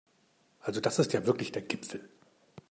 Also 0.61 0.81
das 0.81 0.97
ist 0.97 1.13
ja 1.13 1.27
wirklich 1.27 1.51
der 1.51 1.61
Gipfel! 1.61 2.09